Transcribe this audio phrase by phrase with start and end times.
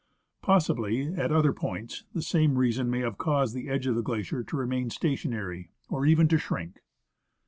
[0.41, 4.43] Possibly, at other points, the same reason may have caused the edge of the glacier
[4.43, 6.79] to remain stationary, or even to shrink.